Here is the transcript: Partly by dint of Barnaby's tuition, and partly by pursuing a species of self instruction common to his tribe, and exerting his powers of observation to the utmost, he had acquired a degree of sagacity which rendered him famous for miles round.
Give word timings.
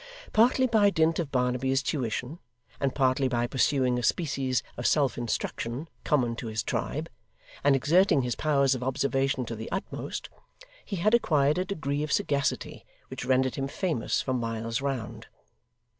Partly 0.33 0.65
by 0.65 0.89
dint 0.89 1.19
of 1.19 1.31
Barnaby's 1.31 1.83
tuition, 1.83 2.39
and 2.79 2.95
partly 2.95 3.27
by 3.27 3.45
pursuing 3.45 3.99
a 3.99 4.01
species 4.01 4.63
of 4.75 4.87
self 4.87 5.15
instruction 5.15 5.87
common 6.03 6.35
to 6.37 6.47
his 6.47 6.63
tribe, 6.63 7.07
and 7.63 7.75
exerting 7.75 8.23
his 8.23 8.33
powers 8.35 8.73
of 8.73 8.81
observation 8.81 9.45
to 9.45 9.55
the 9.55 9.71
utmost, 9.71 10.27
he 10.83 10.95
had 10.95 11.13
acquired 11.13 11.59
a 11.59 11.65
degree 11.65 12.01
of 12.01 12.11
sagacity 12.11 12.83
which 13.09 13.25
rendered 13.25 13.53
him 13.53 13.67
famous 13.67 14.21
for 14.23 14.33
miles 14.33 14.81
round. 14.81 15.27